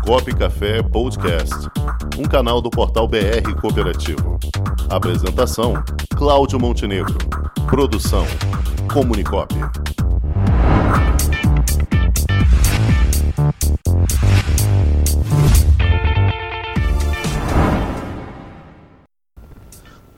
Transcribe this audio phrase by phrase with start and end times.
[0.00, 1.54] Comunicop Café Podcast,
[2.18, 4.38] um canal do portal BR Cooperativo.
[4.88, 5.74] Apresentação:
[6.16, 7.16] Cláudio Montenegro.
[7.68, 8.26] Produção:
[8.92, 9.54] Comunicop.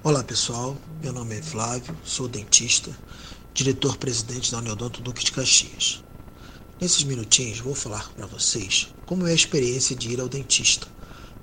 [0.02, 2.90] Olá pessoal, meu nome é Flávio, sou dentista,
[3.52, 6.02] diretor-presidente da Uniodonto Duque de Caxias.
[6.82, 10.88] Nesses minutinhos vou falar para vocês como é a experiência de ir ao dentista,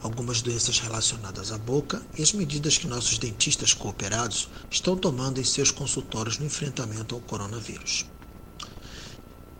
[0.01, 5.43] algumas doenças relacionadas à boca e as medidas que nossos dentistas cooperados estão tomando em
[5.45, 8.05] seus consultórios no enfrentamento ao coronavírus.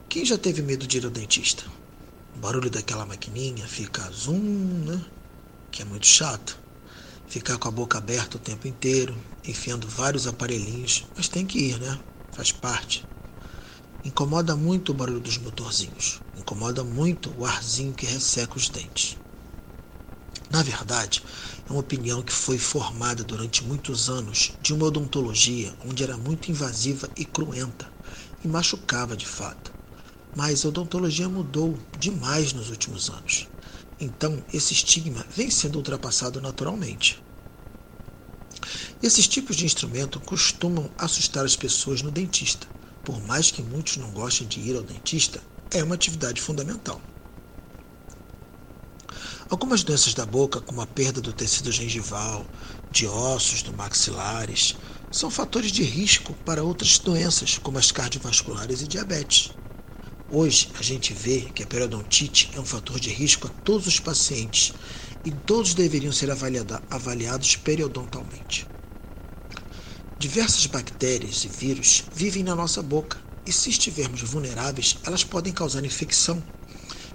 [0.09, 1.63] Quem já teve medo de ir ao dentista?
[2.36, 5.05] O barulho daquela maquininha fica zoom, né?
[5.72, 6.59] Que é muito chato
[7.25, 9.17] ficar com a boca aberta o tempo inteiro,
[9.48, 11.98] enfiando vários aparelhinhos, mas tem que ir, né?
[12.31, 13.08] Faz parte.
[14.02, 16.21] Incomoda muito o barulho dos motorzinhos.
[16.34, 19.17] Incomoda muito o arzinho que resseca os dentes.
[20.49, 21.22] Na verdade,
[21.67, 26.50] é uma opinião que foi formada durante muitos anos de uma odontologia onde era muito
[26.50, 27.92] invasiva e cruenta
[28.42, 29.73] e machucava de fato.
[30.33, 33.47] Mas a odontologia mudou demais nos últimos anos.
[34.00, 37.22] Então, esse estigma vem sendo ultrapassado naturalmente.
[39.03, 42.66] Esses tipos de instrumento costumam assustar as pessoas no dentista.
[43.09, 47.02] Por mais que muitos não gostem de ir ao dentista, é uma atividade fundamental.
[49.49, 52.47] Algumas doenças da boca, como a perda do tecido gengival,
[52.91, 54.75] de ossos do maxilares,
[55.09, 59.53] são fatores de risco para outras doenças, como as cardiovasculares e diabetes.
[60.30, 63.99] Hoje, a gente vê que a periodontite é um fator de risco a todos os
[63.99, 64.75] pacientes
[65.25, 68.69] e todos deveriam ser avaliados periodontalmente.
[70.20, 75.86] Diversas bactérias e vírus vivem na nossa boca e, se estivermos vulneráveis, elas podem causar
[75.86, 76.44] infecção,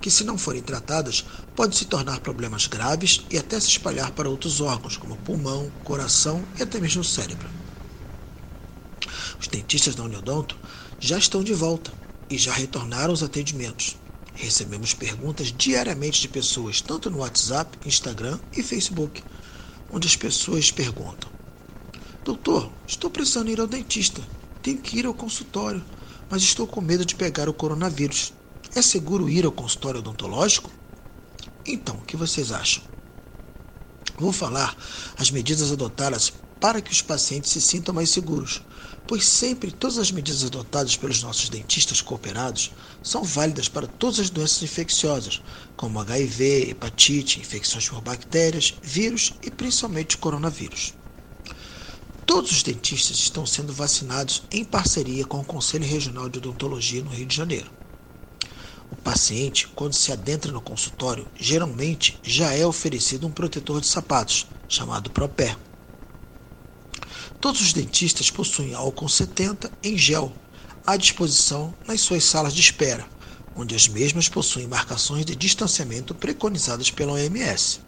[0.00, 1.22] que, se não forem tratadas,
[1.54, 6.42] podem se tornar problemas graves e até se espalhar para outros órgãos, como pulmão, coração
[6.58, 7.46] e até mesmo o cérebro.
[9.38, 10.56] Os dentistas da Uniodonto
[10.98, 11.92] já estão de volta
[12.30, 13.98] e já retornaram os atendimentos.
[14.32, 19.22] Recebemos perguntas diariamente de pessoas, tanto no WhatsApp, Instagram e Facebook,
[19.90, 21.33] onde as pessoas perguntam:
[22.24, 24.26] Doutor, estou precisando ir ao dentista.
[24.62, 25.84] Tenho que ir ao consultório,
[26.30, 28.32] mas estou com medo de pegar o coronavírus.
[28.74, 30.72] É seguro ir ao consultório odontológico?
[31.66, 32.82] Então, o que vocês acham?
[34.16, 34.74] Vou falar
[35.18, 38.62] as medidas adotadas para que os pacientes se sintam mais seguros,
[39.06, 44.30] pois sempre todas as medidas adotadas pelos nossos dentistas cooperados são válidas para todas as
[44.30, 45.42] doenças infecciosas,
[45.76, 50.94] como HIV, hepatite, infecções por bactérias, vírus e principalmente coronavírus.
[52.26, 57.10] Todos os dentistas estão sendo vacinados em parceria com o Conselho Regional de Odontologia no
[57.10, 57.70] Rio de Janeiro.
[58.90, 64.46] O paciente, quando se adentra no consultório, geralmente já é oferecido um protetor de sapatos,
[64.66, 65.54] chamado Propé.
[67.40, 70.32] Todos os dentistas possuem álcool 70 em gel
[70.86, 73.06] à disposição nas suas salas de espera,
[73.54, 77.80] onde as mesmas possuem marcações de distanciamento preconizadas pela OMS.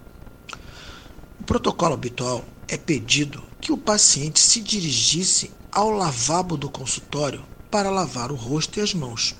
[1.40, 7.90] O protocolo habitual é pedido que o paciente se dirigisse ao lavabo do consultório para
[7.90, 9.34] lavar o rosto e as mãos.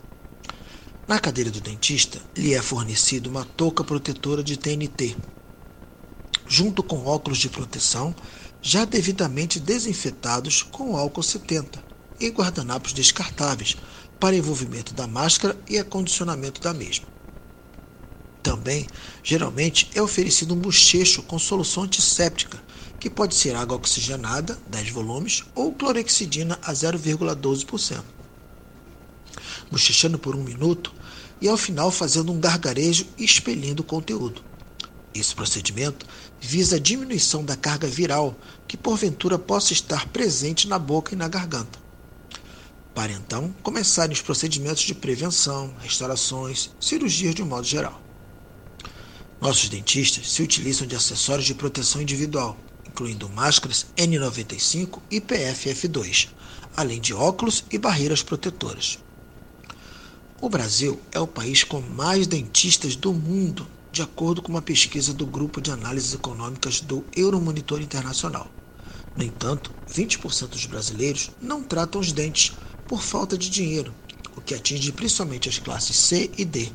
[1.07, 5.17] Na cadeira do dentista, lhe é fornecida uma touca protetora de TNT,
[6.49, 8.13] junto com óculos de proteção
[8.61, 11.81] já devidamente desinfetados com álcool 70
[12.19, 13.77] e guardanapos descartáveis
[14.19, 17.16] para envolvimento da máscara e acondicionamento da mesma.
[18.67, 18.85] Também,
[19.23, 22.61] geralmente, é oferecido um bochecho com solução antisséptica,
[22.99, 28.03] que pode ser água oxigenada, 10 volumes, ou clorexidina a 0,12%.
[29.71, 30.93] Bochechando por um minuto
[31.41, 34.43] e, ao final, fazendo um gargarejo e expelindo o conteúdo.
[35.15, 36.05] Esse procedimento
[36.41, 38.35] visa a diminuição da carga viral
[38.67, 41.79] que porventura possa estar presente na boca e na garganta.
[42.93, 48.06] Para então começarem os procedimentos de prevenção, restaurações, cirurgias de um modo geral.
[49.41, 56.29] Nossos dentistas se utilizam de acessórios de proteção individual, incluindo máscaras N95 e PFF2,
[56.77, 58.99] além de óculos e barreiras protetoras.
[60.41, 65.15] O Brasil é o país com mais dentistas do mundo de acordo com uma pesquisa
[65.15, 68.51] do Grupo de Análises Econômicas do Euromonitor Internacional.
[69.17, 72.53] No entanto, 20% dos brasileiros não tratam os dentes
[72.87, 73.95] por falta de dinheiro,
[74.37, 76.71] o que atinge principalmente as classes C e D,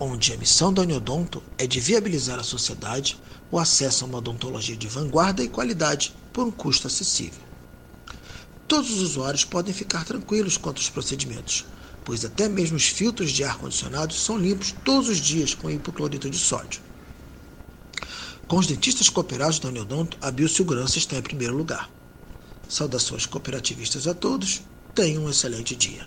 [0.00, 3.18] onde a missão da Uniodonto é de viabilizar à sociedade
[3.50, 7.40] o acesso a uma odontologia de vanguarda e qualidade por um custo acessível.
[8.68, 11.64] Todos os usuários podem ficar tranquilos quanto aos procedimentos,
[12.04, 16.38] pois até mesmo os filtros de ar-condicionado são limpos todos os dias com hipoclorito de
[16.38, 16.80] sódio.
[18.46, 21.90] Com os dentistas cooperados da Uniodonto, a biossegurança está em primeiro lugar.
[22.68, 24.62] Saudações cooperativistas a todos,
[24.94, 26.06] tenham um excelente dia.